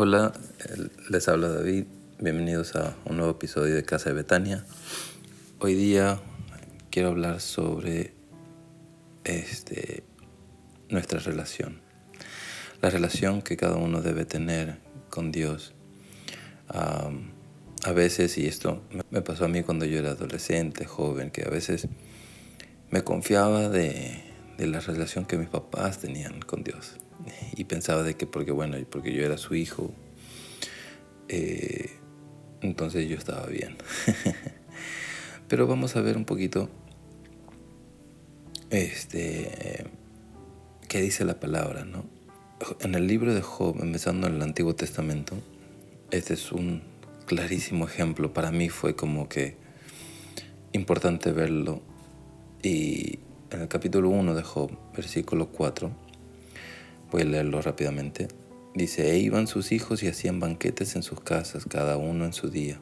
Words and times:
Hola, 0.00 0.32
les 1.10 1.26
habla 1.26 1.48
David. 1.48 1.86
Bienvenidos 2.20 2.76
a 2.76 2.94
un 3.04 3.16
nuevo 3.16 3.32
episodio 3.32 3.74
de 3.74 3.82
Casa 3.82 4.10
de 4.10 4.14
Betania. 4.14 4.64
Hoy 5.58 5.74
día 5.74 6.20
quiero 6.88 7.08
hablar 7.08 7.40
sobre 7.40 8.14
este, 9.24 10.04
nuestra 10.88 11.18
relación. 11.18 11.80
La 12.80 12.90
relación 12.90 13.42
que 13.42 13.56
cada 13.56 13.74
uno 13.74 14.00
debe 14.00 14.24
tener 14.24 14.78
con 15.10 15.32
Dios. 15.32 15.74
a 16.68 17.92
veces, 17.92 18.38
y 18.38 18.46
esto 18.46 18.84
me 19.10 19.22
pasó 19.22 19.46
a 19.46 19.48
mí 19.48 19.64
cuando 19.64 19.84
yo 19.84 19.98
era 19.98 20.10
adolescente, 20.10 20.84
joven, 20.84 21.32
que 21.32 21.42
a 21.42 21.50
veces 21.50 21.88
me 22.92 23.02
confiaba 23.02 23.68
de, 23.68 24.22
de 24.58 24.66
la 24.68 24.78
relación 24.78 25.24
que 25.24 25.36
mis 25.36 25.48
papás 25.48 25.98
tenían 25.98 26.38
con 26.38 26.62
Dios 26.62 26.98
y 27.56 27.64
pensaba 27.64 28.02
de 28.02 28.16
que 28.16 28.26
porque 28.26 28.52
bueno, 28.52 28.76
porque 28.90 29.12
yo 29.12 29.24
era 29.24 29.38
su 29.38 29.54
hijo, 29.54 29.92
eh, 31.28 31.90
entonces 32.60 33.08
yo 33.08 33.16
estaba 33.16 33.46
bien. 33.46 33.76
Pero 35.48 35.66
vamos 35.66 35.96
a 35.96 36.00
ver 36.00 36.16
un 36.16 36.24
poquito 36.24 36.68
este 38.70 39.86
qué 40.88 41.00
dice 41.00 41.24
la 41.24 41.38
palabra, 41.38 41.84
¿no? 41.84 42.04
En 42.80 42.94
el 42.94 43.06
libro 43.06 43.34
de 43.34 43.42
Job, 43.42 43.76
empezando 43.80 44.26
en 44.26 44.34
el 44.36 44.42
Antiguo 44.42 44.74
Testamento, 44.74 45.36
este 46.10 46.34
es 46.34 46.50
un 46.50 46.82
clarísimo 47.26 47.86
ejemplo. 47.86 48.32
Para 48.32 48.50
mí 48.50 48.68
fue 48.68 48.96
como 48.96 49.28
que 49.28 49.56
importante 50.72 51.30
verlo. 51.30 51.82
Y 52.62 53.20
en 53.50 53.60
el 53.60 53.68
capítulo 53.68 54.08
1 54.08 54.34
de 54.34 54.42
Job, 54.42 54.70
versículo 54.96 55.48
4, 55.50 56.07
Voy 57.10 57.22
a 57.22 57.24
leerlo 57.24 57.62
rápidamente. 57.62 58.28
Dice, 58.74 59.10
e 59.10 59.18
iban 59.18 59.46
sus 59.46 59.72
hijos 59.72 60.02
y 60.02 60.08
hacían 60.08 60.40
banquetes 60.40 60.94
en 60.94 61.02
sus 61.02 61.20
casas, 61.20 61.64
cada 61.66 61.96
uno 61.96 62.26
en 62.26 62.34
su 62.34 62.50
día, 62.50 62.78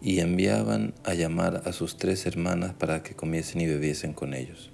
y 0.00 0.20
enviaban 0.20 0.94
a 1.04 1.12
llamar 1.12 1.62
a 1.66 1.72
sus 1.72 1.98
tres 1.98 2.24
hermanas 2.24 2.72
para 2.72 3.02
que 3.02 3.14
comiesen 3.14 3.60
y 3.60 3.66
bebiesen 3.66 4.14
con 4.14 4.32
ellos. 4.32 4.70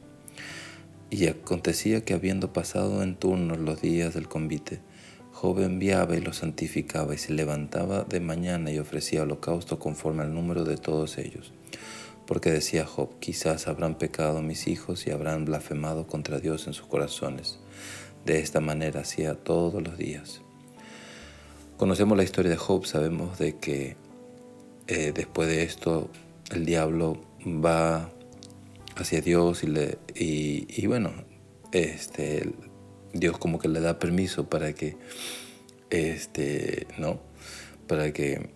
Y 1.11 1.27
acontecía 1.27 2.05
que 2.05 2.15
habiendo 2.15 2.53
pasado 2.53 3.03
en 3.03 3.17
turno 3.17 3.57
los 3.57 3.83
días 3.83 4.15
del 4.15 4.29
convite, 4.29 4.81
Job 5.33 5.61
enviaba 5.61 6.17
y 6.17 6.21
los 6.21 6.37
santificaba 6.37 7.15
y 7.15 7.19
se 7.19 7.33
levantaba 7.33 8.05
de 8.05 8.21
mañana 8.21 8.71
y 8.71 8.79
ofrecía 8.79 9.23
holocausto 9.23 9.81
conforme 9.81 10.23
al 10.23 10.33
número 10.33 10.65
de 10.65 10.77
todos 10.77 11.19
ellos. 11.19 11.53
Porque 12.27 12.53
decía 12.53 12.87
Job, 12.87 13.19
quizás 13.19 13.67
habrán 13.67 13.99
pecado 13.99 14.43
mis 14.43 14.69
hijos 14.69 15.07
y 15.07 15.11
habrán 15.11 15.47
blasfemado 15.47 16.07
contra 16.07 16.39
Dios 16.39 16.69
en 16.69 16.75
sus 16.75 16.87
corazones. 16.87 17.59
De 18.25 18.39
esta 18.39 18.61
manera 18.61 19.01
hacía 19.01 19.35
todos 19.35 19.83
los 19.83 19.97
días. 19.97 20.43
Conocemos 21.77 22.17
la 22.17 22.25
historia 22.25 22.51
de 22.51 22.57
Job, 22.59 22.85
sabemos 22.85 23.39
de 23.39 23.57
que 23.57 23.97
eh, 24.87 25.13
después 25.15 25.49
de 25.49 25.63
esto 25.63 26.11
el 26.51 26.67
diablo 26.67 27.21
va 27.47 28.13
hacia 28.97 29.21
Dios 29.21 29.65
y, 29.65 29.69
le, 29.69 29.99
y, 30.15 30.87
bueno, 30.87 31.13
este, 31.73 32.53
Dios 33.13 33.39
como 33.39 33.59
que 33.59 33.69
le 33.69 33.81
da 33.81 33.99
permiso 33.99 34.49
para 34.49 34.73
que, 34.75 34.97
este, 35.91 36.87
¿no? 36.99 37.21
Para 37.87 38.13
que, 38.13 38.51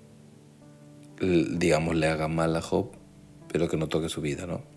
digamos, 1.21 1.97
le 1.97 2.09
haga 2.09 2.29
mal 2.29 2.55
a 2.57 2.61
Job, 2.61 2.91
pero 3.51 3.69
que 3.69 3.77
no 3.77 3.89
toque 3.89 4.09
su 4.09 4.21
vida, 4.21 4.47
¿no? 4.47 4.74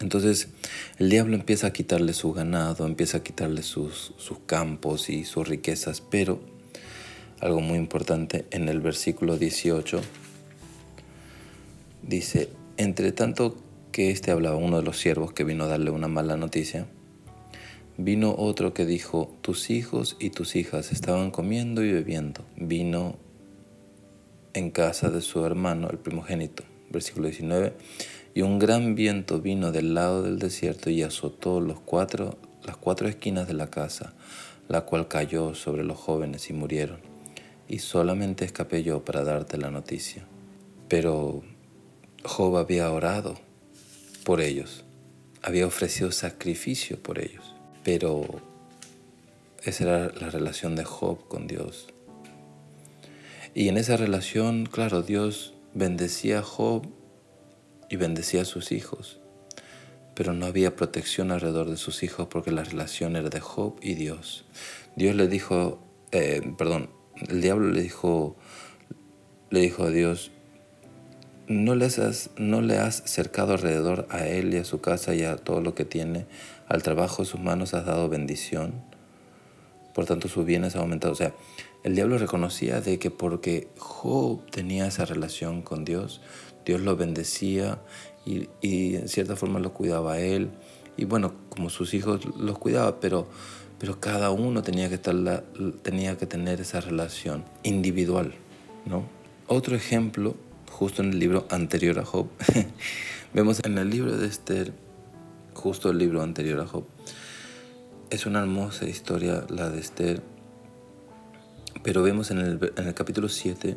Entonces 0.00 0.48
el 0.98 1.10
diablo 1.10 1.34
empieza 1.36 1.68
a 1.68 1.72
quitarle 1.72 2.12
su 2.12 2.32
ganado, 2.32 2.86
empieza 2.86 3.18
a 3.18 3.22
quitarle 3.22 3.62
sus, 3.62 4.12
sus 4.18 4.38
campos 4.40 5.08
y 5.08 5.24
sus 5.24 5.48
riquezas, 5.48 6.00
pero 6.00 6.40
algo 7.40 7.60
muy 7.60 7.78
importante 7.78 8.46
en 8.50 8.68
el 8.68 8.80
versículo 8.80 9.38
18 9.38 10.00
dice, 12.02 12.50
entre 12.76 13.12
tanto 13.12 13.56
que 13.92 14.10
éste 14.10 14.30
hablaba 14.30 14.56
uno 14.56 14.78
de 14.78 14.82
los 14.82 14.98
siervos 14.98 15.32
que 15.32 15.44
vino 15.44 15.64
a 15.64 15.68
darle 15.68 15.90
una 15.90 16.08
mala 16.08 16.36
noticia, 16.36 16.86
vino 17.96 18.34
otro 18.36 18.74
que 18.74 18.84
dijo, 18.84 19.34
tus 19.40 19.70
hijos 19.70 20.16
y 20.20 20.30
tus 20.30 20.56
hijas 20.56 20.92
estaban 20.92 21.30
comiendo 21.30 21.82
y 21.82 21.92
bebiendo. 21.92 22.44
Vino 22.56 23.16
en 24.52 24.70
casa 24.70 25.10
de 25.10 25.22
su 25.22 25.44
hermano, 25.44 25.88
el 25.90 25.98
primogénito, 25.98 26.64
versículo 26.90 27.28
19 27.28 27.72
y 28.36 28.42
un 28.42 28.58
gran 28.58 28.94
viento 28.94 29.40
vino 29.40 29.72
del 29.72 29.94
lado 29.94 30.22
del 30.22 30.38
desierto 30.38 30.90
y 30.90 31.02
azotó 31.02 31.58
los 31.58 31.80
cuatro, 31.80 32.36
las 32.64 32.76
cuatro 32.76 33.08
esquinas 33.08 33.48
de 33.48 33.54
la 33.54 33.70
casa, 33.70 34.12
la 34.68 34.82
cual 34.82 35.08
cayó 35.08 35.54
sobre 35.54 35.84
los 35.84 35.96
jóvenes 35.96 36.50
y 36.50 36.52
murieron. 36.52 37.00
Y 37.66 37.78
solamente 37.78 38.44
escapé 38.44 38.82
yo 38.82 39.02
para 39.06 39.24
darte 39.24 39.56
la 39.56 39.70
noticia. 39.70 40.26
Pero 40.86 41.44
Job 42.24 42.58
había 42.58 42.92
orado 42.92 43.38
por 44.22 44.42
ellos, 44.42 44.84
había 45.40 45.66
ofrecido 45.66 46.12
sacrificio 46.12 47.02
por 47.02 47.18
ellos. 47.18 47.54
Pero 47.84 48.26
esa 49.64 49.84
era 49.84 50.12
la 50.20 50.28
relación 50.28 50.76
de 50.76 50.84
Job 50.84 51.26
con 51.26 51.46
Dios. 51.46 51.86
Y 53.54 53.70
en 53.70 53.78
esa 53.78 53.96
relación, 53.96 54.66
claro, 54.66 55.00
Dios 55.00 55.54
bendecía 55.72 56.40
a 56.40 56.42
Job 56.42 56.86
y 57.88 57.96
bendecía 57.96 58.42
a 58.42 58.44
sus 58.44 58.72
hijos. 58.72 59.20
Pero 60.14 60.32
no 60.32 60.46
había 60.46 60.76
protección 60.76 61.30
alrededor 61.30 61.68
de 61.68 61.76
sus 61.76 62.02
hijos 62.02 62.28
porque 62.28 62.50
la 62.50 62.64
relación 62.64 63.16
era 63.16 63.28
de 63.28 63.40
Job 63.40 63.76
y 63.82 63.94
Dios. 63.94 64.46
Dios 64.96 65.14
le 65.14 65.28
dijo, 65.28 65.82
eh, 66.12 66.40
perdón, 66.56 66.90
el 67.28 67.40
diablo 67.40 67.70
le 67.70 67.82
dijo, 67.82 68.36
le 69.50 69.60
dijo 69.60 69.84
a 69.84 69.90
Dios, 69.90 70.30
no, 71.48 71.74
les 71.74 71.98
has, 71.98 72.30
no 72.36 72.60
le 72.60 72.78
has 72.78 73.02
cercado 73.04 73.52
alrededor 73.52 74.06
a 74.10 74.26
él 74.26 74.52
y 74.54 74.56
a 74.56 74.64
su 74.64 74.80
casa 74.80 75.14
y 75.14 75.22
a 75.22 75.36
todo 75.36 75.60
lo 75.60 75.74
que 75.74 75.84
tiene, 75.84 76.26
al 76.68 76.82
trabajo 76.82 77.22
de 77.22 77.28
sus 77.28 77.40
manos 77.40 77.74
has 77.74 77.86
dado 77.86 78.08
bendición, 78.08 78.82
por 79.96 80.04
tanto 80.04 80.28
sus 80.28 80.44
bienes 80.44 80.74
han 80.74 80.82
aumentado. 80.82 81.14
O 81.14 81.16
sea, 81.16 81.32
el 81.82 81.94
diablo 81.94 82.18
reconocía 82.18 82.82
de 82.82 82.98
que 82.98 83.10
porque 83.10 83.68
Job 83.78 84.44
tenía 84.50 84.86
esa 84.86 85.06
relación 85.06 85.62
con 85.62 85.86
Dios, 85.86 86.20
Dios 86.66 86.82
lo 86.82 86.96
bendecía 86.96 87.78
y, 88.26 88.46
en 88.60 89.08
cierta 89.08 89.36
forma 89.36 89.58
lo 89.58 89.72
cuidaba 89.72 90.12
a 90.12 90.20
él. 90.20 90.50
Y 90.98 91.06
bueno, 91.06 91.32
como 91.48 91.70
sus 91.70 91.94
hijos 91.94 92.26
los 92.36 92.58
cuidaba, 92.58 93.00
pero, 93.00 93.26
pero 93.78 93.98
cada 93.98 94.30
uno 94.30 94.62
tenía 94.62 94.90
que, 94.90 94.96
estar 94.96 95.44
tenía 95.80 96.18
que 96.18 96.26
tener 96.26 96.60
esa 96.60 96.82
relación 96.82 97.46
individual. 97.62 98.34
¿no? 98.84 99.04
Otro 99.46 99.76
ejemplo, 99.76 100.34
justo 100.70 101.00
en 101.00 101.14
el 101.14 101.18
libro 101.18 101.46
anterior 101.48 101.98
a 102.00 102.04
Job, 102.04 102.28
vemos 103.32 103.64
en 103.64 103.78
el 103.78 103.88
libro 103.88 104.14
de 104.14 104.26
Esther, 104.26 104.74
justo 105.54 105.88
el 105.88 105.96
libro 105.96 106.20
anterior 106.20 106.60
a 106.60 106.66
Job, 106.66 106.84
es 108.10 108.26
una 108.26 108.40
hermosa 108.40 108.86
historia 108.86 109.44
la 109.48 109.70
de 109.70 109.80
Esther, 109.80 110.22
pero 111.82 112.02
vemos 112.02 112.30
en 112.30 112.38
el, 112.38 112.72
en 112.76 112.86
el 112.86 112.94
capítulo 112.94 113.28
7 113.28 113.76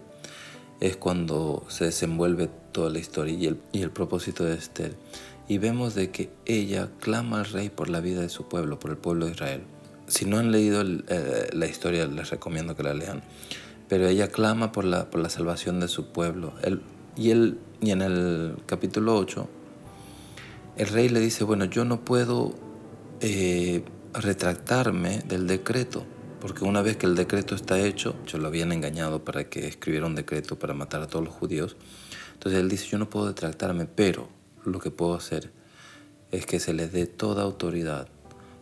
es 0.80 0.98
cuando 0.98 1.66
se 1.68 1.86
desenvuelve 1.86 2.50
toda 2.72 2.90
la 2.90 3.00
historia 3.00 3.34
y 3.34 3.46
el, 3.48 3.60
y 3.72 3.82
el 3.82 3.92
propósito 3.92 4.46
de 4.46 4.56
Esther. 4.56 4.96
Y 5.48 5.58
vemos 5.58 5.96
de 5.96 6.12
que 6.12 6.30
ella 6.46 6.90
clama 7.00 7.40
al 7.40 7.46
rey 7.46 7.70
por 7.70 7.90
la 7.90 8.00
vida 8.00 8.22
de 8.22 8.30
su 8.30 8.48
pueblo, 8.48 8.80
por 8.80 8.92
el 8.92 8.98
pueblo 8.98 9.26
de 9.26 9.32
Israel. 9.32 9.64
Si 10.08 10.26
no 10.26 10.38
han 10.38 10.52
leído 10.52 10.82
eh, 10.82 11.50
la 11.54 11.66
historia, 11.66 12.06
les 12.06 12.30
recomiendo 12.30 12.76
que 12.76 12.84
la 12.84 12.94
lean. 12.94 13.24
Pero 13.88 14.08
ella 14.08 14.30
clama 14.30 14.72
por 14.72 14.86
la, 14.86 15.10
por 15.10 15.22
la 15.22 15.30
salvación 15.30 15.80
de 15.80 15.88
su 15.88 16.12
pueblo. 16.12 16.54
y, 17.18 17.32
él, 17.32 17.58
y 17.82 17.92
en 17.92 18.02
el 18.02 18.56
capítulo 18.68 19.18
8, 19.18 19.50
el 20.78 20.88
rey 20.88 21.10
le 21.10 21.20
dice, 21.20 21.44
bueno, 21.44 21.66
yo 21.66 21.84
no 21.84 22.06
puedo 22.06 22.54
eh, 23.22 23.84
retractarme 24.14 25.20
del 25.20 25.48
decreto 25.48 26.06
porque 26.40 26.64
una 26.64 26.82
vez 26.82 26.96
que 26.96 27.06
el 27.06 27.16
decreto 27.16 27.54
está 27.54 27.80
hecho, 27.80 28.16
yo 28.26 28.38
lo 28.38 28.48
habían 28.48 28.72
engañado 28.72 29.26
para 29.26 29.50
que 29.50 29.68
escribiera 29.68 30.06
un 30.06 30.16
decreto 30.16 30.58
para 30.58 30.74
matar 30.74 31.02
a 31.02 31.08
todos 31.08 31.26
los 31.26 31.34
judíos. 31.34 31.76
Entonces 32.34 32.62
él 32.62 32.70
dice, 32.70 32.88
yo 32.88 32.98
no 32.98 33.10
puedo 33.10 33.28
detractarme, 33.28 33.86
pero 33.86 34.30
lo 34.64 34.80
que 34.80 34.90
puedo 34.90 35.16
hacer 35.16 35.52
es 36.32 36.46
que 36.46 36.60
se 36.60 36.74
le 36.74 36.88
dé 36.88 37.08
toda 37.08 37.44
autoridad 37.44 38.08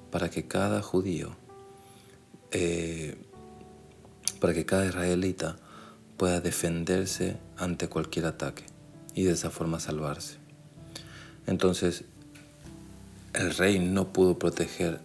para 0.09 0.29
que 0.29 0.47
cada 0.47 0.81
judío, 0.81 1.35
eh, 2.51 3.15
para 4.39 4.53
que 4.53 4.65
cada 4.65 4.87
israelita 4.87 5.57
pueda 6.17 6.41
defenderse 6.41 7.37
ante 7.57 7.89
cualquier 7.89 8.25
ataque 8.25 8.63
y 9.13 9.23
de 9.23 9.33
esa 9.33 9.51
forma 9.51 9.79
salvarse. 9.79 10.37
Entonces, 11.45 12.05
el 13.33 13.53
rey 13.53 13.77
no 13.77 14.11
pudo 14.11 14.39
proteger, 14.39 14.99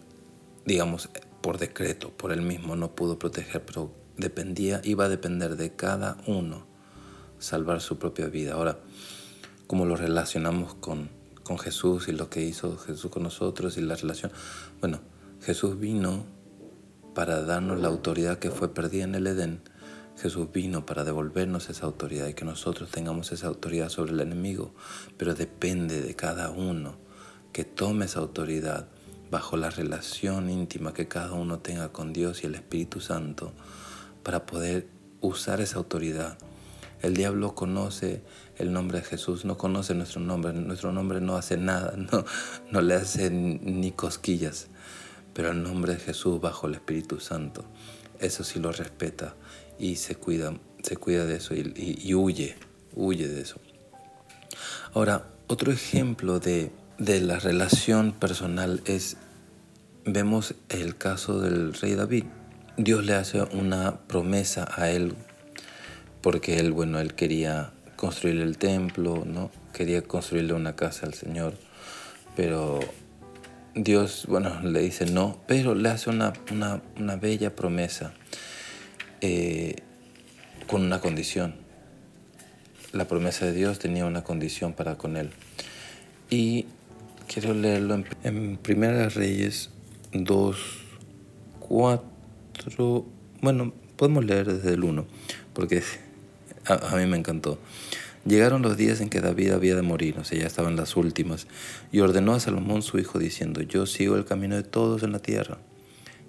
digamos, 0.65 1.09
por 1.41 1.59
decreto, 1.59 2.11
por 2.11 2.33
él 2.33 2.43
mismo 2.43 2.77
no 2.77 2.95
pudo 2.95 3.19
proteger, 3.19 3.65
pero 3.65 3.93
dependía, 4.17 4.81
iba 4.85 5.07
a 5.07 5.09
depender 5.09 5.57
de 5.57 5.75
cada 5.75 6.17
uno 6.27 6.67
salvar 7.39 7.81
su 7.81 7.99
propia 7.99 8.27
vida. 8.27 8.55
Ahora, 8.55 8.79
¿cómo 9.67 9.85
lo 9.85 9.97
relacionamos 9.97 10.75
con, 10.75 11.11
con 11.43 11.59
Jesús 11.59 12.09
y 12.09 12.13
lo 12.13 12.31
que 12.31 12.43
hizo 12.43 12.77
Jesús 12.79 13.11
con 13.11 13.25
nosotros 13.25 13.77
y 13.77 13.81
la 13.81 13.97
relación? 13.97 14.33
Bueno, 14.81 15.01
Jesús 15.41 15.79
vino 15.79 16.25
para 17.15 17.43
darnos 17.43 17.81
la 17.81 17.89
autoridad 17.89 18.39
que 18.39 18.51
fue 18.51 18.73
perdida 18.73 19.05
en 19.05 19.15
el 19.15 19.27
Edén, 19.27 19.61
Jesús 20.17 20.53
vino 20.53 20.87
para 20.87 21.05
devolvernos 21.05 21.71
esa 21.71 21.87
autoridad 21.87 22.29
y 22.29 22.35
que 22.35 22.45
nosotros 22.45 22.91
tengamos 22.91 23.33
esa 23.33 23.49
autoridad 23.49 23.89
sobre 23.89 24.13
el 24.13 24.21
enemigo, 24.21 24.75
pero 25.17 25.35
depende 25.35 26.01
de 26.01 26.15
cada 26.15 26.51
uno 26.51 26.97
que 27.53 27.65
tome 27.65 28.05
esa 28.05 28.21
autoridad 28.21 28.89
bajo 29.33 29.57
la 29.57 29.71
relación 29.71 30.51
íntima 30.51 30.93
que 30.93 31.09
cada 31.09 31.33
uno 31.33 31.59
tenga 31.59 31.91
con 31.91 32.13
Dios 32.13 32.45
y 32.45 32.47
el 32.49 32.55
Espíritu 32.55 33.01
Santo 33.01 33.55
para 34.23 34.45
poder 34.45 34.87
usar 35.23 35.63
esa 35.63 35.79
autoridad. 35.79 36.37
El 37.01 37.15
diablo 37.15 37.55
conoce 37.55 38.23
el 38.59 38.75
nombre 38.75 38.99
de 38.99 39.05
Jesús, 39.07 39.47
no 39.47 39.57
conoce 39.57 39.95
nuestro 39.95 40.21
nombre, 40.21 40.53
nuestro 40.53 40.93
nombre 40.93 41.23
no 41.23 41.37
hace 41.37 41.57
nada, 41.57 41.95
no, 42.13 42.27
no 42.71 42.83
le 42.83 42.93
hace 42.93 43.31
ni 43.31 43.91
cosquillas, 43.93 44.69
pero 45.33 45.51
el 45.51 45.63
nombre 45.63 45.95
de 45.95 46.01
Jesús 46.01 46.39
bajo 46.39 46.67
el 46.67 46.75
Espíritu 46.75 47.19
Santo, 47.19 47.65
eso 48.21 48.45
sí 48.45 48.61
lo 48.61 48.71
respeta 48.71 49.35
y 49.79 49.97
se 49.97 50.15
cuida, 50.15 50.53
se 50.83 50.99
cuida 50.99 51.25
de 51.25 51.37
eso 51.37 51.55
y, 51.55 52.13
huye, 52.13 52.55
huye 52.95 53.29
de 53.29 53.41
eso. 53.41 53.59
Ahora, 54.93 55.27
otro 55.47 55.73
ejemplo 55.73 56.39
de, 56.39 56.71
de 57.05 57.21
la 57.21 57.41
relación 57.41 58.13
personal 58.13 58.81
es, 58.85 59.17
vemos 60.05 60.55
el 60.69 60.97
caso 60.97 61.41
del 61.41 61.75
rey 61.75 61.97
David. 61.97 62.27
Dios 62.77 63.05
le 63.05 63.15
hace 63.15 63.43
una 63.43 63.99
promesa 64.07 64.69
a 64.77 64.89
él 64.89 65.17
porque 66.21 66.61
él, 66.61 66.71
bueno, 66.71 67.01
él 67.01 67.15
quería 67.15 67.73
construir 67.97 68.41
el 68.41 68.57
templo, 68.57 69.25
¿no? 69.27 69.51
Quería 69.73 70.03
construirle 70.03 70.53
una 70.53 70.77
casa 70.77 71.07
al 71.07 71.15
Señor, 71.15 71.55
pero 72.37 72.79
Dios, 73.75 74.27
bueno, 74.29 74.61
le 74.63 74.79
dice 74.79 75.07
no, 75.07 75.41
pero 75.49 75.75
le 75.75 75.89
hace 75.89 76.09
una, 76.09 76.33
una 76.53 77.17
bella 77.17 77.57
promesa 77.57 78.15
eh, 79.21 79.75
con 80.69 80.83
una 80.83 81.01
condición. 81.01 81.57
La 82.93 83.09
promesa 83.09 83.47
de 83.47 83.55
Dios 83.55 83.81
tenía 83.81 84.07
una 84.07 84.23
condición 84.23 84.73
para 84.73 84.97
con 84.97 85.17
él. 85.17 85.31
Y 86.31 86.67
quiero 87.33 87.55
leerlo 87.55 87.95
en, 87.95 88.07
en 88.25 88.57
Primera 88.59 89.09
Reyes 89.09 89.71
2, 90.13 90.57
4, 91.61 93.07
bueno, 93.41 93.73
podemos 93.97 94.25
leer 94.25 94.53
desde 94.53 94.75
el 94.75 94.85
1, 94.85 95.07
porque 95.55 95.83
a, 96.67 96.75
a, 96.75 96.97
mí 96.97 97.07
me 97.07 97.17
encantó. 97.17 97.59
Llegaron 98.27 98.63
los 98.63 98.77
días 98.77 99.01
en 99.01 99.09
que 99.09 99.21
David 99.21 99.53
había 99.53 99.75
de 99.75 99.83
morir, 99.83 100.19
o 100.19 100.25
sea, 100.25 100.39
ya 100.39 100.47
estaban 100.47 100.77
las 100.77 100.97
últimas, 100.97 101.47
y 101.91 102.01
ordenó 102.01 102.35
a 102.35 102.41
Salomón 102.41 102.83
su 102.83 102.99
hijo 102.99 103.19
diciendo, 103.19 103.63
yo 103.63 103.87
sigo 103.87 104.17
el 104.17 104.27
camino 104.27 104.55
de 104.55 104.63
todos 104.63 105.03
en 105.03 105.13
la 105.13 105.19
tierra, 105.19 105.59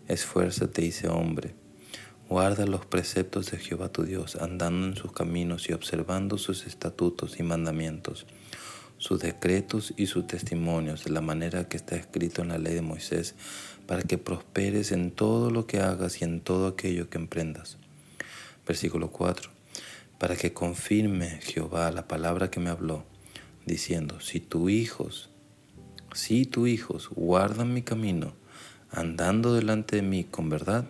esfuérzate 0.07 0.85
y 0.85 0.91
sé 0.91 1.09
hombre. 1.09 1.53
Guarda 2.29 2.65
los 2.65 2.85
preceptos 2.85 3.51
de 3.51 3.57
Jehová 3.57 3.89
tu 3.89 4.03
Dios, 4.03 4.37
andando 4.37 4.87
en 4.87 4.95
sus 4.95 5.11
caminos 5.11 5.69
y 5.69 5.73
observando 5.73 6.37
sus 6.37 6.65
estatutos 6.65 7.39
y 7.39 7.43
mandamientos, 7.43 8.25
sus 9.03 9.19
decretos 9.19 9.93
y 9.97 10.05
sus 10.05 10.27
testimonios, 10.27 11.03
de 11.03 11.11
la 11.11 11.19
manera 11.19 11.67
que 11.67 11.75
está 11.75 11.97
escrito 11.97 12.41
en 12.41 12.47
la 12.47 12.57
ley 12.57 12.73
de 12.73 12.81
Moisés, 12.81 13.35
para 13.85 14.01
que 14.01 14.17
prosperes 14.17 14.93
en 14.93 15.11
todo 15.11 15.51
lo 15.51 15.67
que 15.67 15.81
hagas 15.81 16.21
y 16.21 16.23
en 16.23 16.39
todo 16.39 16.67
aquello 16.67 17.09
que 17.09 17.17
emprendas. 17.17 17.77
Versículo 18.65 19.11
4. 19.11 19.51
Para 20.19 20.37
que 20.37 20.53
confirme 20.53 21.41
Jehová 21.41 21.91
la 21.91 22.07
palabra 22.07 22.49
que 22.49 22.61
me 22.61 22.69
habló, 22.69 23.03
diciendo, 23.65 24.21
si 24.21 24.39
tus 24.39 24.71
hijos, 24.71 25.29
si 26.13 26.45
tus 26.45 26.69
hijos 26.69 27.09
guardan 27.09 27.73
mi 27.73 27.81
camino, 27.81 28.33
andando 28.89 29.53
delante 29.53 29.97
de 29.97 30.01
mí 30.01 30.23
con 30.23 30.47
verdad, 30.47 30.85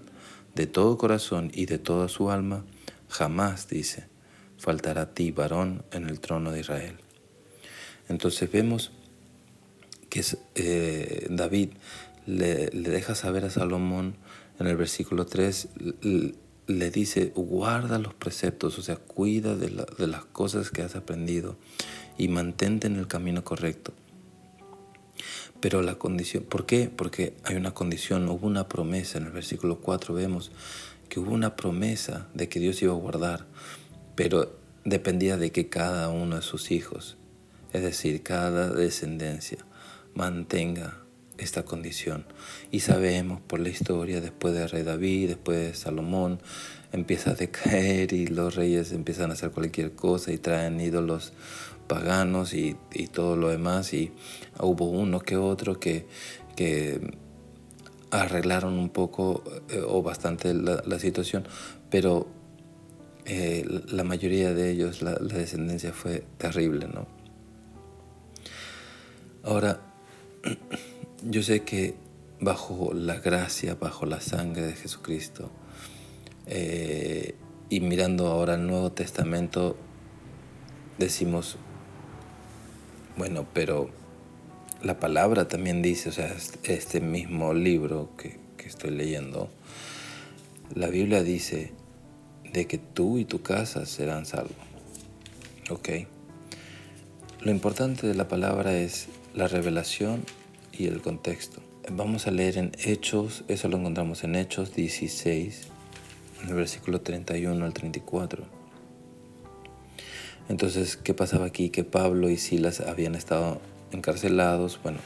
de 0.54 0.68
todo 0.68 1.00
corazón 1.00 1.50
y 1.52 1.66
de 1.66 1.80
toda 1.80 2.08
su 2.10 2.30
alma, 2.30 2.64
jamás, 3.10 3.70
dice, 3.70 4.06
faltará 4.60 5.02
a 5.02 5.14
ti 5.16 5.32
varón 5.32 5.84
en 5.92 6.08
el 6.08 6.20
trono 6.20 6.52
de 6.52 6.60
Israel. 6.60 7.00
Entonces 8.10 8.52
vemos 8.52 8.92
que 10.10 10.24
eh, 10.56 11.28
David 11.30 11.70
le, 12.26 12.68
deja 12.68 13.16
saber 13.16 13.46
a 13.46 13.50
Salomón 13.50 14.16
en 14.60 14.68
el 14.68 14.78
versículo 14.78 15.26
3, 15.26 15.70
le, 16.68 16.92
dice, 16.92 17.32
guarda 17.36 17.98
los 18.00 18.14
preceptos, 18.14 18.78
o 18.78 18.82
sea, 18.82 18.98
cuida 18.98 19.56
de, 19.56 19.86
de 19.98 20.08
las 20.08 20.26
cosas 20.26 20.70
que 20.70 20.82
has 20.82 20.96
aprendido 20.96 21.58
y 22.18 22.28
mantente 22.28 22.88
en 22.88 22.98
el 22.98 23.08
camino 23.08 23.44
correcto. 23.44 23.94
Pero 25.60 25.82
la 25.82 25.96
condición, 25.96 26.44
¿por 26.44 26.66
qué? 26.66 26.92
Porque 26.94 27.36
hay 27.44 27.56
una 27.56 27.74
condición, 27.74 28.28
hubo 28.28 28.46
una 28.48 28.68
promesa. 28.68 29.18
En 29.18 29.26
el 29.26 29.32
versículo 29.32 29.80
4 29.80 30.14
vemos 30.14 30.52
que 31.08 31.20
hubo 31.20 31.32
una 31.32 31.56
promesa 31.56 32.28
de 32.34 32.50
que 32.50 32.60
Dios 32.60 32.82
iba 32.82 32.92
a 32.92 32.98
guardar, 32.98 33.46
pero 34.16 34.58
dependía 34.84 35.38
de 35.38 35.52
que 35.52 35.70
cada 35.70 36.10
uno 36.10 36.36
de 36.36 36.42
sus 36.42 36.72
hijos, 36.72 37.18
es 37.74 37.84
decir, 37.84 38.24
cada 38.24 38.70
descendencia, 38.70 39.60
mantenga 40.14 41.04
esta 41.38 41.64
condición. 41.64 42.26
Y 42.72 42.82
sabemos 42.82 43.42
por 43.42 43.60
la 43.60 43.70
historia, 43.70 44.22
después 44.22 44.54
de 44.54 44.68
rey 44.68 44.84
David, 44.84 45.30
después 45.30 45.58
de 45.58 45.74
Salomón, 45.74 46.40
empieza 46.92 47.32
a 47.32 47.36
decaer 47.36 48.14
y 48.14 48.28
los 48.28 48.56
reyes 48.56 48.92
empiezan 48.92 49.32
a 49.32 49.34
hacer 49.34 49.52
cualquier 49.52 49.94
cosa 49.94 50.32
y 50.32 50.38
traen 50.38 50.80
ídolos 50.80 51.34
paganos 51.88 52.54
y, 52.54 52.76
todo 53.12 53.36
lo 53.36 53.50
demás. 53.50 53.94
Y 53.94 54.12
hubo 54.60 54.90
uno 54.90 55.20
que 55.20 55.38
otro 55.38 55.80
que, 55.80 56.08
que 56.56 57.02
arreglaron 58.12 58.78
un 58.78 58.90
poco 58.90 59.44
eh, 59.70 59.82
o 59.86 60.02
bastante 60.04 60.54
la, 60.54 61.00
situación, 61.00 61.48
pero 61.90 62.28
eh, 63.26 63.66
la 63.88 64.04
mayoría 64.04 64.54
de 64.54 64.70
ellos, 64.70 65.02
la, 65.02 65.16
descendencia 65.16 65.94
fue 65.94 66.24
terrible, 66.38 66.88
¿no? 66.88 67.23
Ahora, 69.44 69.82
yo 71.30 71.44
sé 71.44 71.64
que 71.64 71.96
bajo 72.40 72.94
la 72.94 73.20
gracia, 73.20 73.76
bajo 73.76 74.06
la 74.06 74.22
sangre 74.22 74.62
de 74.68 74.74
Jesucristo, 74.74 75.52
eh, 76.48 77.36
y 77.70 77.82
mirando 77.82 78.28
ahora 78.28 78.56
el 78.56 78.66
Nuevo 78.66 78.94
Testamento, 78.94 79.76
decimos, 80.98 81.58
bueno, 83.18 83.46
pero 83.54 83.90
la 84.82 85.00
palabra 85.00 85.50
también 85.50 85.82
dice, 85.82 86.10
o 86.10 86.12
sea, 86.14 86.34
este 86.64 87.02
mismo 87.02 87.54
libro 87.54 88.10
que, 88.18 88.42
estoy 88.66 88.92
leyendo, 88.92 89.50
la 90.74 90.88
Biblia 90.88 91.22
dice 91.22 91.74
de 92.54 92.66
que 92.66 92.78
tú 92.78 93.18
y 93.18 93.26
tu 93.26 93.42
casa 93.42 93.86
serán 93.86 94.26
salvos. 94.26 94.56
¿Ok? 95.70 95.90
Lo 97.42 97.52
importante 97.52 98.08
de 98.08 98.16
la 98.16 98.30
palabra 98.30 98.74
es 98.74 99.10
la 99.34 99.48
revelación 99.48 100.24
y 100.72 100.88
el 100.88 101.02
contexto. 101.02 101.62
Vamos 101.92 102.28
a 102.28 102.32
leer 102.32 102.58
en 102.58 102.72
Hechos, 102.84 103.44
eso 103.48 103.68
lo 103.68 103.78
encontramos 103.78 104.24
en 104.24 104.36
Hechos 104.36 104.74
16, 104.74 105.68
en 106.44 106.50
el 106.50 106.56
versículo 106.56 107.02
31 107.02 107.66
al 107.66 107.74
34. 107.74 108.44
Entonces, 110.50 110.98
¿qué 110.98 111.14
pasaba 111.14 111.46
aquí? 111.46 111.70
Que 111.70 111.84
Pablo 111.84 112.30
y 112.30 112.38
Silas 112.38 112.82
habían 112.82 113.16
estado 113.16 113.62
encarcelados. 113.92 114.80
Bueno, 114.84 115.00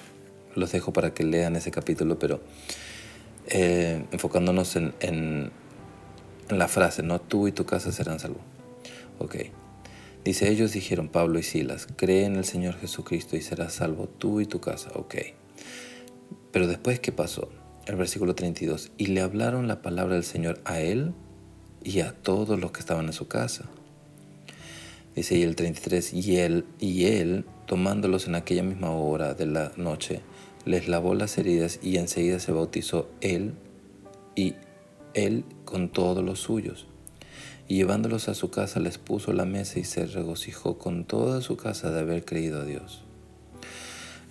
los 0.56 0.72
dejo 0.72 0.94
para 0.94 1.14
que 1.14 1.24
lean 1.24 1.56
ese 1.56 1.72
capítulo, 1.72 2.18
pero 2.20 2.42
eh, 3.48 4.04
enfocándonos 4.12 4.76
en, 4.76 4.94
en, 5.00 5.52
la 6.50 6.68
frase, 6.68 7.04
¿no? 7.04 7.20
Tú 7.20 7.48
y 7.48 7.52
tu 7.52 7.66
casa 7.66 7.92
serán 7.92 8.20
salvos. 8.20 8.42
Ok. 9.20 9.36
Dice, 10.28 10.50
ellos 10.50 10.74
dijeron, 10.74 11.08
Pablo 11.08 11.40
y 11.40 11.44
Silas, 11.44 11.88
cree 11.96 12.26
en 12.26 12.36
el 12.36 12.44
Señor 12.44 12.76
Jesucristo 12.76 13.38
y 13.38 13.42
serás 13.42 13.76
salvo 13.76 14.10
tú 14.10 14.42
y 14.42 14.46
tu 14.46 14.60
casa. 14.60 14.90
Ok. 14.94 15.16
Pero 16.52 16.68
después, 16.68 17.00
¿qué 17.00 17.14
pasó? 17.14 17.48
El 17.86 17.96
versículo 17.96 18.36
32. 18.36 18.92
Y 18.98 19.06
le 19.06 19.22
hablaron 19.22 19.70
la 19.70 19.82
palabra 19.82 20.16
del 20.16 20.26
Señor 20.26 20.60
a 20.66 20.82
él 20.82 21.14
y 21.82 22.02
a 22.02 22.12
todos 22.12 22.60
los 22.60 22.74
que 22.74 22.82
estaban 22.82 23.06
en 23.06 23.14
su 23.14 23.30
casa. 23.30 23.70
Dice 25.16 25.38
y 25.38 25.44
el 25.44 25.56
33, 25.56 26.12
y 26.12 26.40
él, 26.40 26.66
y 26.78 27.06
él, 27.06 27.46
tomándolos 27.66 28.28
en 28.28 28.36
aquella 28.36 28.64
misma 28.64 28.92
hora 28.92 29.34
de 29.34 29.46
la 29.46 29.72
noche, 29.78 30.20
les 30.66 30.90
lavó 30.90 31.16
las 31.16 31.38
heridas 31.38 31.80
y 31.82 31.96
enseguida 31.96 32.40
se 32.40 32.52
bautizó 32.52 33.10
él 33.22 33.54
y 34.36 34.56
él 35.14 35.46
con 35.64 35.88
todos 35.88 36.22
los 36.22 36.42
suyos. 36.42 36.86
Y 37.68 37.76
llevándolos 37.76 38.30
a 38.30 38.34
su 38.34 38.50
casa 38.50 38.80
les 38.80 38.98
puso 38.98 39.34
la 39.34 39.46
mesa 39.46 39.80
y 39.80 39.84
se 39.84 40.06
regocijó 40.06 40.78
con 40.78 41.04
toda 41.04 41.42
su 41.42 41.58
casa 41.58 41.92
de 41.92 42.00
haber 42.00 42.24
creído 42.24 42.62
a 42.62 42.66
Dios. 42.66 43.04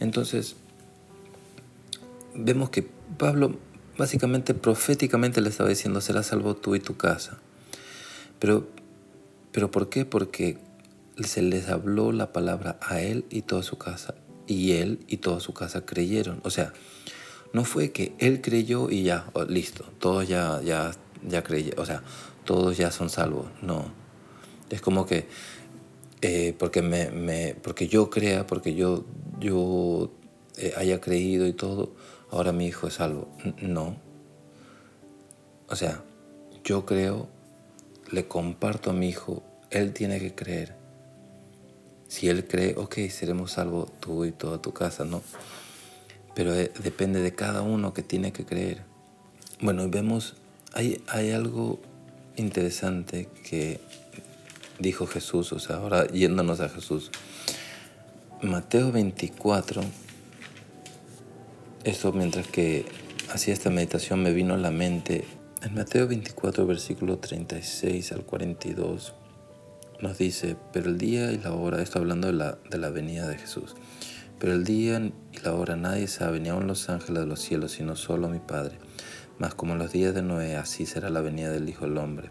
Entonces, 0.01 0.57
vemos 2.35 2.71
que 2.71 2.87
Pablo 3.19 3.59
básicamente 3.97 4.55
proféticamente 4.55 5.41
le 5.41 5.49
estaba 5.49 5.69
diciendo, 5.69 6.01
serás 6.01 6.27
salvo 6.27 6.57
tú 6.57 6.75
y 6.75 6.81
tu 6.81 6.97
casa. 6.97 7.39
Pero, 8.39 8.69
pero 9.53 9.71
¿por 9.71 9.89
qué? 9.89 10.05
Porque 10.05 10.59
se 11.25 11.43
les 11.43 11.69
habló 11.69 12.13
la 12.13 12.33
palabra 12.33 12.79
a 12.83 13.01
él 13.01 13.25
y 13.31 13.43
toda 13.43 13.63
su 13.63 13.79
casa, 13.79 14.15
y 14.47 14.73
él 14.73 15.01
y 15.09 15.19
toda 15.19 15.41
su 15.41 15.55
casa 15.55 15.87
creyeron. 15.87 16.41
O 16.45 16.51
sea, 16.51 16.73
no 17.53 17.65
fue 17.65 17.91
que 17.91 18.15
él 18.19 18.43
creyó 18.43 18.91
y 18.91 19.05
ya, 19.05 19.31
listo, 19.49 19.85
todos 19.99 20.29
ya, 20.29 20.61
ya, 20.63 20.93
ya 21.27 21.43
creyeron, 21.43 21.81
o 21.81 21.87
sea, 21.87 22.03
todos 22.47 22.79
ya 22.79 22.91
son 22.91 23.11
salvos. 23.11 23.47
No. 23.61 23.85
Es 24.71 24.81
como 24.81 25.05
que 25.05 25.29
eh, 26.23 26.55
porque, 26.59 26.83
me, 26.83 27.55
porque 27.63 27.89
yo 27.89 28.09
crea, 28.09 28.47
porque 28.47 28.75
yo, 28.75 29.05
yo 29.39 30.11
eh, 30.57 30.73
haya 30.77 31.01
creído 31.01 31.47
y 31.47 31.53
todo, 31.53 31.93
ahora 32.31 32.53
mi 32.53 32.67
hijo 32.67 32.89
es 32.89 32.95
salvo. 32.95 33.29
No. 33.61 33.97
O 35.69 35.77
sea, 35.77 36.03
yo 36.65 36.87
creo, 36.87 37.29
le 38.11 38.27
comparto 38.27 38.91
a 38.91 38.93
mi 38.93 39.09
hijo, 39.09 39.43
él 39.71 39.93
tiene 39.93 40.19
que 40.19 40.35
creer. 40.35 40.75
Si 42.09 42.29
él 42.29 42.47
cree, 42.47 42.75
ok, 42.77 42.99
seremos 43.11 43.53
salvos 43.53 43.91
tú 44.01 44.25
y 44.25 44.33
toda 44.33 44.63
tu 44.63 44.73
casa, 44.73 45.05
¿no? 45.05 45.23
Pero 46.35 46.55
eh, 46.55 46.73
depende 46.83 47.21
de 47.21 47.35
cada 47.35 47.63
uno 47.63 47.93
que 47.93 48.03
tiene 48.03 48.33
que 48.33 48.45
creer. 48.45 48.85
Bueno, 49.61 49.89
vemos, 49.89 50.37
hay, 50.73 51.03
hay 51.09 51.33
algo 51.33 51.81
interesante 52.37 53.29
que 53.49 53.81
dijo 54.79 55.07
Jesús, 55.07 55.53
o 55.53 55.59
sea, 55.59 55.77
ahora 55.77 56.07
yéndonos 56.09 56.61
a 56.61 56.69
Jesús. 56.69 57.11
Mateo 58.43 58.93
24, 58.93 59.83
eso 61.85 62.13
mientras 62.13 62.47
que 62.47 62.85
hacía 63.33 63.55
esta 63.55 63.71
meditación 63.71 64.23
me 64.23 64.33
vino 64.33 64.55
a 64.55 64.59
la 64.59 64.71
mente, 64.71 65.25
en 65.63 65.75
Mateo 65.75 66.07
24, 66.07 66.67
versículo 66.67 67.19
36 67.19 68.13
al 68.13 68.23
42, 68.25 69.15
nos 70.01 70.19
dice, 70.19 70.57
pero 70.73 70.91
el 70.91 70.99
día 70.99 71.33
y 71.33 71.39
la 71.39 71.53
hora, 71.53 71.83
esto 71.83 71.99
hablando 71.99 72.27
de 72.27 72.35
la, 72.35 72.59
de 72.71 72.79
la 72.79 72.91
venida 72.91 73.27
de 73.27 73.39
Jesús, 73.39 73.75
pero 74.39 74.53
el 74.53 74.65
día 74.65 75.01
y 75.01 75.39
la 75.43 75.55
hora 75.55 75.77
nadie 75.77 76.07
sabe, 76.09 76.41
ni 76.41 76.51
aun 76.51 76.67
los 76.67 76.91
ángeles 76.91 77.23
de 77.23 77.27
los 77.27 77.41
cielos, 77.41 77.73
sino 77.73 77.97
solo 77.97 78.29
mi 78.29 78.39
Padre. 78.39 78.79
Mas 79.39 79.55
como 79.55 79.73
en 79.73 79.79
los 79.79 79.93
días 79.93 80.15
de 80.15 80.23
Noé, 80.23 80.57
así 80.57 80.87
será 80.87 81.11
la 81.11 81.21
venida 81.21 81.51
del 81.51 81.69
Hijo 81.69 81.85
del 81.85 81.99
Hombre 81.99 82.31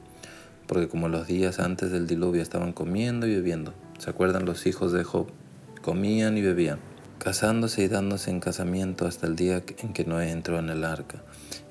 porque 0.67 0.87
como 0.87 1.07
los 1.07 1.27
días 1.27 1.59
antes 1.59 1.91
del 1.91 2.07
diluvio 2.07 2.41
estaban 2.41 2.73
comiendo 2.73 3.27
y 3.27 3.35
bebiendo. 3.35 3.73
¿Se 3.99 4.09
acuerdan 4.09 4.45
los 4.45 4.65
hijos 4.65 4.91
de 4.91 5.03
Job? 5.03 5.27
Comían 5.81 6.37
y 6.37 6.41
bebían, 6.41 6.79
casándose 7.19 7.83
y 7.83 7.87
dándose 7.87 8.31
en 8.31 8.39
casamiento 8.39 9.05
hasta 9.05 9.27
el 9.27 9.35
día 9.35 9.63
en 9.77 9.93
que 9.93 10.05
Noé 10.05 10.31
entró 10.31 10.59
en 10.59 10.69
el 10.69 10.83
arca. 10.83 11.23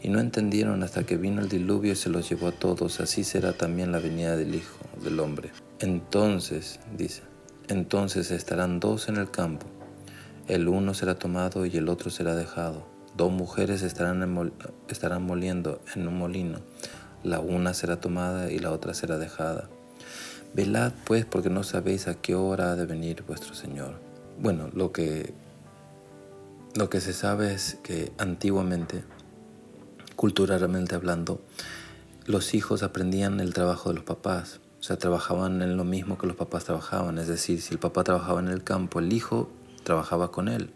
Y 0.02 0.08
no 0.08 0.20
entendieron 0.20 0.82
hasta 0.82 1.04
que 1.04 1.16
vino 1.16 1.40
el 1.40 1.48
diluvio 1.48 1.92
y 1.92 1.96
se 1.96 2.10
los 2.10 2.28
llevó 2.28 2.48
a 2.48 2.52
todos. 2.52 3.00
Así 3.00 3.24
será 3.24 3.52
también 3.52 3.90
la 3.90 3.98
venida 3.98 4.36
del 4.36 4.54
Hijo 4.54 4.78
del 5.02 5.18
Hombre. 5.18 5.50
Entonces, 5.80 6.78
dice, 6.96 7.22
entonces 7.68 8.30
estarán 8.30 8.80
dos 8.80 9.08
en 9.08 9.16
el 9.16 9.30
campo. 9.30 9.66
El 10.46 10.68
uno 10.68 10.94
será 10.94 11.14
tomado 11.14 11.66
y 11.66 11.76
el 11.76 11.88
otro 11.88 12.10
será 12.10 12.36
dejado. 12.36 12.93
Dos 13.16 13.30
mujeres 13.30 13.82
estarán, 13.82 14.52
estarán 14.88 15.22
moliendo 15.24 15.80
en 15.94 16.08
un 16.08 16.18
molino 16.18 16.60
la 17.24 17.40
una 17.40 17.74
será 17.74 18.00
tomada 18.00 18.52
y 18.52 18.58
la 18.58 18.70
otra 18.70 18.94
será 18.94 19.18
dejada. 19.18 19.68
Velad 20.52 20.92
pues 21.04 21.24
porque 21.24 21.50
no 21.50 21.64
sabéis 21.64 22.06
a 22.06 22.14
qué 22.14 22.34
hora 22.34 22.72
ha 22.72 22.76
de 22.76 22.86
venir 22.86 23.24
vuestro 23.26 23.54
Señor. 23.54 23.98
Bueno, 24.40 24.68
lo 24.72 24.92
que, 24.92 25.34
lo 26.74 26.90
que 26.90 27.00
se 27.00 27.12
sabe 27.12 27.52
es 27.52 27.78
que 27.82 28.12
antiguamente, 28.18 29.02
culturalmente 30.14 30.94
hablando, 30.94 31.40
los 32.26 32.54
hijos 32.54 32.82
aprendían 32.82 33.40
el 33.40 33.54
trabajo 33.54 33.88
de 33.88 33.96
los 33.96 34.04
papás. 34.04 34.60
O 34.78 34.82
sea, 34.82 34.98
trabajaban 34.98 35.62
en 35.62 35.78
lo 35.78 35.84
mismo 35.84 36.18
que 36.18 36.26
los 36.26 36.36
papás 36.36 36.64
trabajaban. 36.64 37.18
Es 37.18 37.26
decir, 37.26 37.62
si 37.62 37.72
el 37.72 37.80
papá 37.80 38.04
trabajaba 38.04 38.40
en 38.40 38.48
el 38.48 38.62
campo, 38.62 38.98
el 38.98 39.12
hijo 39.12 39.48
trabajaba 39.82 40.30
con 40.30 40.48
él. 40.48 40.70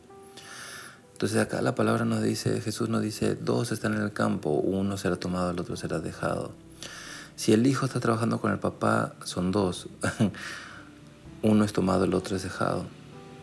Entonces 1.18 1.40
acá 1.40 1.60
la 1.62 1.75
palabra 1.75 2.04
nos 2.04 2.22
dice, 2.22 2.60
Jesús 2.60 2.88
nos 2.88 3.02
dice, 3.02 3.34
dos 3.34 3.72
están 3.72 3.94
en 3.94 4.02
el 4.02 4.12
campo, 4.12 4.50
uno 4.50 4.96
será 4.96 5.16
tomado, 5.16 5.50
el 5.50 5.58
otro 5.58 5.75
será 5.75 5.98
dejado. 5.98 6.52
Si 7.34 7.52
el 7.52 7.66
hijo 7.66 7.87
está 7.87 7.98
trabajando 7.98 8.40
con 8.40 8.52
el 8.52 8.60
papá, 8.60 9.16
son 9.25 9.50
dos. 9.50 9.88
uno 11.42 11.64
es 11.64 11.72
tomado, 11.72 12.04
el 12.04 12.14
otro 12.14 12.37
es 12.37 12.44
dejado. 12.44 12.87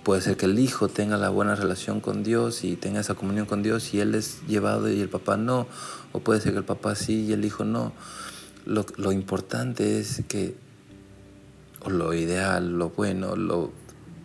Puede 0.05 0.21
ser 0.21 0.37
que 0.37 0.45
el 0.45 0.57
hijo 0.57 0.87
tenga 0.87 1.17
la 1.17 1.27
buena 1.27 1.53
relación 1.53 1.99
con 1.99 2.23
Dios 2.23 2.63
y 2.63 2.77
tenga 2.77 3.01
esa 3.01 3.15
comunión 3.15 3.45
con 3.45 3.61
Dios 3.61 3.93
y 3.93 3.99
él 3.99 4.15
es 4.15 4.39
llevado 4.47 4.89
y 4.89 5.01
el 5.01 5.09
papá 5.09 5.35
no. 5.35 5.67
O 6.13 6.21
puede 6.21 6.39
ser 6.39 6.53
que 6.53 6.59
el 6.59 6.63
papá 6.63 6.95
sí 6.95 7.25
y 7.25 7.33
el 7.33 7.43
hijo 7.43 7.65
no. 7.65 7.91
Lo, 8.65 8.85
lo 8.95 9.11
importante 9.11 9.99
es 9.99 10.23
que, 10.29 10.55
o 11.83 11.89
lo 11.89 12.13
ideal, 12.13 12.79
lo 12.79 12.91
bueno, 12.91 13.35
lo, 13.35 13.73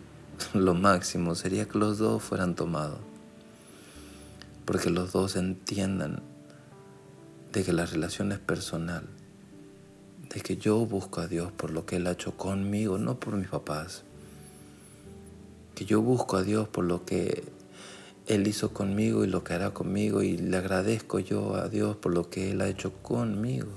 lo 0.53 0.73
máximo 0.73 1.35
sería 1.35 1.67
que 1.67 1.77
los 1.77 1.97
dos 1.97 2.23
fueran 2.23 2.55
tomados 2.55 3.10
porque 4.65 4.89
los 4.89 5.11
dos 5.11 5.35
entiendan 5.35 6.21
de 7.51 7.63
que 7.63 7.73
la 7.73 7.85
relación 7.85 8.31
es 8.31 8.39
personal, 8.39 9.03
de 10.33 10.41
que 10.41 10.57
yo 10.57 10.85
busco 10.85 11.21
a 11.21 11.27
Dios 11.27 11.51
por 11.51 11.71
lo 11.71 11.85
que 11.85 11.97
Él 11.97 12.07
ha 12.07 12.11
hecho 12.11 12.37
conmigo, 12.37 12.97
no 12.97 13.19
por 13.19 13.35
mis 13.35 13.49
papás, 13.49 14.03
que 15.75 15.85
yo 15.85 16.01
busco 16.01 16.37
a 16.37 16.43
Dios 16.43 16.67
por 16.67 16.85
lo 16.85 17.05
que 17.05 17.43
Él 18.27 18.47
hizo 18.47 18.73
conmigo 18.73 19.25
y 19.25 19.27
lo 19.27 19.43
que 19.43 19.53
hará 19.53 19.71
conmigo 19.71 20.21
y 20.21 20.37
le 20.37 20.57
agradezco 20.57 21.19
yo 21.19 21.55
a 21.55 21.67
Dios 21.67 21.97
por 21.97 22.13
lo 22.13 22.29
que 22.29 22.51
Él 22.51 22.61
ha 22.61 22.67
hecho 22.67 22.93
conmigo. 23.01 23.71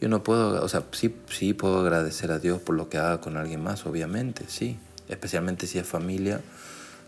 Yo 0.00 0.08
no 0.08 0.22
puedo, 0.22 0.62
o 0.62 0.68
sea, 0.68 0.84
sí, 0.92 1.14
sí 1.28 1.54
puedo 1.54 1.80
agradecer 1.80 2.30
a 2.30 2.38
Dios 2.38 2.60
por 2.60 2.76
lo 2.76 2.88
que 2.88 2.98
haga 2.98 3.20
con 3.20 3.36
alguien 3.36 3.62
más, 3.62 3.86
obviamente, 3.86 4.44
sí. 4.48 4.78
Especialmente 5.08 5.66
si 5.66 5.78
es 5.78 5.86
familia, 5.86 6.40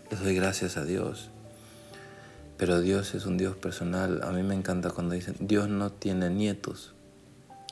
les 0.09 0.19
doy 0.21 0.33
gracias 0.35 0.77
a 0.77 0.85
Dios. 0.85 1.29
Pero 2.59 2.81
Dios 2.81 3.15
es 3.15 3.25
un 3.25 3.37
Dios 3.37 3.55
personal. 3.55 4.19
A 4.21 4.31
mí 4.31 4.43
me 4.43 4.53
encanta 4.53 4.89
cuando 4.89 5.15
dicen, 5.15 5.35
Dios 5.39 5.69
no 5.69 5.93
tiene 5.93 6.29
nietos, 6.29 6.93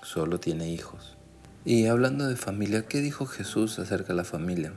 solo 0.02 0.40
tiene 0.40 0.72
hijos. 0.72 1.18
Y 1.66 1.88
hablando 1.88 2.26
de 2.26 2.38
familia, 2.38 2.88
¿qué 2.88 3.02
dijo 3.02 3.26
Jesús 3.26 3.80
acerca 3.80 4.14
de 4.14 4.18
la 4.18 4.24
familia? 4.24 4.72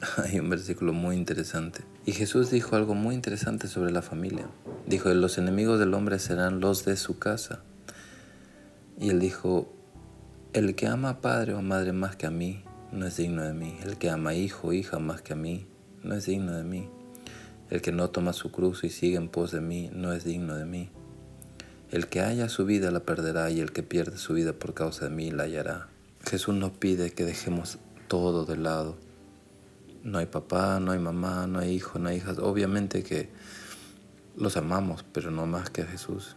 Hay 0.18 0.38
un 0.38 0.48
versículo 0.48 0.92
muy 0.92 1.16
interesante. 1.16 1.80
Y 2.06 2.12
Jesús 2.12 2.52
dijo 2.52 2.76
algo 2.76 2.94
muy 2.94 3.16
interesante 3.16 3.66
sobre 3.66 3.90
la 3.90 4.02
familia. 4.02 4.46
Dijo, 4.86 5.12
los 5.12 5.36
enemigos 5.38 5.80
del 5.80 5.94
hombre 5.94 6.20
serán 6.20 6.60
los 6.60 6.84
de 6.84 6.96
su 6.96 7.18
casa. 7.18 7.64
Y 8.96 9.10
él 9.10 9.18
dijo, 9.18 9.74
el 10.52 10.76
que 10.76 10.86
ama 10.86 11.08
a 11.08 11.20
padre 11.20 11.54
o 11.54 11.62
madre 11.62 11.92
más 11.92 12.14
que 12.14 12.26
a 12.26 12.30
mí, 12.30 12.62
no 12.92 13.08
es 13.08 13.16
digno 13.16 13.42
de 13.42 13.54
mí. 13.54 13.76
El 13.82 13.96
que 13.96 14.08
ama 14.08 14.30
a 14.30 14.34
hijo 14.34 14.68
o 14.68 14.72
hija 14.72 15.00
más 15.00 15.20
que 15.20 15.32
a 15.32 15.36
mí, 15.36 15.66
no 16.04 16.14
es 16.14 16.26
digno 16.26 16.52
de 16.52 16.62
mí. 16.62 16.88
El 17.72 17.80
que 17.80 17.90
no 17.90 18.10
toma 18.10 18.34
su 18.34 18.50
cruz 18.50 18.84
y 18.84 18.90
sigue 18.90 19.16
en 19.16 19.30
pos 19.30 19.50
de 19.50 19.62
mí 19.62 19.88
no 19.94 20.12
es 20.12 20.24
digno 20.24 20.56
de 20.56 20.66
mí. 20.66 20.90
El 21.90 22.06
que 22.06 22.20
haya 22.20 22.50
su 22.50 22.66
vida 22.66 22.90
la 22.90 23.00
perderá 23.00 23.50
y 23.50 23.60
el 23.60 23.72
que 23.72 23.82
pierde 23.82 24.18
su 24.18 24.34
vida 24.34 24.52
por 24.52 24.74
causa 24.74 25.06
de 25.06 25.10
mí 25.10 25.30
la 25.30 25.44
hallará. 25.44 25.88
Jesús 26.22 26.54
nos 26.54 26.72
pide 26.72 27.12
que 27.12 27.24
dejemos 27.24 27.78
todo 28.08 28.44
de 28.44 28.58
lado. 28.58 28.98
No 30.02 30.18
hay 30.18 30.26
papá, 30.26 30.80
no 30.80 30.92
hay 30.92 30.98
mamá, 30.98 31.46
no 31.46 31.60
hay 31.60 31.70
hijo, 31.70 31.98
no 31.98 32.10
hay 32.10 32.18
hijas. 32.18 32.36
Obviamente 32.40 33.02
que 33.02 33.30
los 34.36 34.58
amamos, 34.58 35.02
pero 35.10 35.30
no 35.30 35.46
más 35.46 35.70
que 35.70 35.80
a 35.80 35.86
Jesús. 35.86 36.36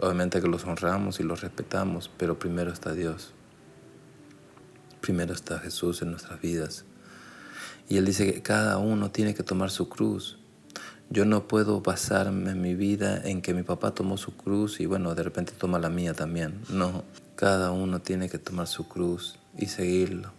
Obviamente 0.00 0.40
que 0.40 0.48
los 0.48 0.64
honramos 0.64 1.20
y 1.20 1.22
los 1.22 1.42
respetamos, 1.42 2.10
pero 2.16 2.40
primero 2.40 2.72
está 2.72 2.94
Dios. 2.94 3.32
Primero 5.00 5.34
está 5.34 5.60
Jesús 5.60 6.02
en 6.02 6.10
nuestras 6.10 6.40
vidas. 6.40 6.84
Y 7.92 7.98
él 7.98 8.06
dice 8.06 8.32
que 8.32 8.40
cada 8.40 8.78
uno 8.78 9.10
tiene 9.10 9.34
que 9.34 9.42
tomar 9.42 9.70
su 9.70 9.90
cruz. 9.90 10.38
Yo 11.10 11.26
no 11.26 11.46
puedo 11.46 11.82
basarme 11.82 12.52
en 12.52 12.62
mi 12.62 12.74
vida 12.74 13.20
en 13.22 13.42
que 13.42 13.52
mi 13.52 13.64
papá 13.64 13.92
tomó 13.92 14.16
su 14.16 14.34
cruz 14.34 14.80
y 14.80 14.86
bueno, 14.86 15.14
de 15.14 15.22
repente 15.22 15.52
toma 15.52 15.78
la 15.78 15.90
mía 15.90 16.14
también. 16.14 16.62
No, 16.70 17.04
cada 17.36 17.70
uno 17.70 18.00
tiene 18.00 18.30
que 18.30 18.38
tomar 18.38 18.66
su 18.66 18.88
cruz 18.88 19.38
y 19.58 19.66
seguirlo. 19.66 20.32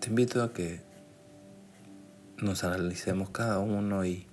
Te 0.00 0.08
invito 0.08 0.42
a 0.42 0.54
que 0.54 0.80
nos 2.38 2.64
analicemos 2.64 3.28
cada 3.28 3.58
uno 3.58 4.06
y 4.06 4.26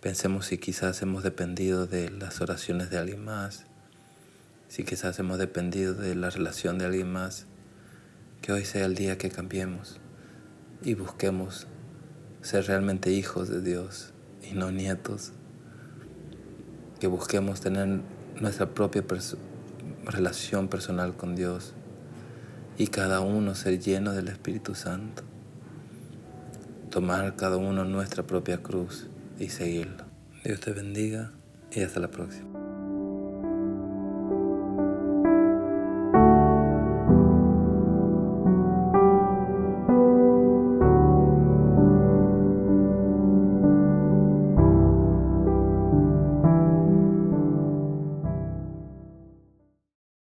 pensemos 0.00 0.46
si 0.46 0.58
quizás 0.58 1.00
hemos 1.02 1.22
dependido 1.22 1.86
de 1.86 2.10
las 2.10 2.40
oraciones 2.40 2.90
de 2.90 2.98
alguien 2.98 3.24
más, 3.24 3.64
si 4.66 4.82
quizás 4.82 5.20
hemos 5.20 5.38
dependido 5.38 5.94
de 5.94 6.16
la 6.16 6.30
relación 6.30 6.78
de 6.78 6.86
alguien 6.86 7.12
más, 7.12 7.46
que 8.42 8.50
hoy 8.50 8.64
sea 8.64 8.86
el 8.86 8.96
día 8.96 9.18
que 9.18 9.30
cambiemos 9.30 10.00
y 10.82 10.94
busquemos 10.94 11.68
ser 12.46 12.66
realmente 12.68 13.10
hijos 13.10 13.48
de 13.48 13.60
Dios 13.60 14.12
y 14.48 14.54
no 14.54 14.70
nietos. 14.70 15.32
Que 17.00 17.08
busquemos 17.08 17.60
tener 17.60 18.00
nuestra 18.40 18.66
propia 18.66 19.04
relación 20.04 20.68
personal 20.68 21.16
con 21.16 21.34
Dios 21.34 21.74
y 22.78 22.86
cada 22.86 23.20
uno 23.20 23.56
ser 23.56 23.80
lleno 23.80 24.12
del 24.12 24.28
Espíritu 24.28 24.76
Santo. 24.76 25.24
Tomar 26.90 27.34
cada 27.34 27.56
uno 27.56 27.84
nuestra 27.84 28.22
propia 28.22 28.62
cruz 28.62 29.08
y 29.40 29.48
seguirlo. 29.48 30.04
Dios 30.44 30.60
te 30.60 30.72
bendiga 30.72 31.32
y 31.72 31.82
hasta 31.82 31.98
la 31.98 32.12
próxima. 32.12 32.45